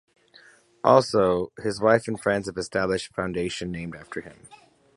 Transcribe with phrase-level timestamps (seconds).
[0.83, 4.47] Also, his wife and friends have established a Foundation named after him.